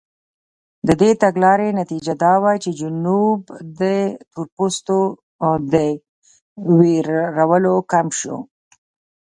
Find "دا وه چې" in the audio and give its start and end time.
2.23-2.69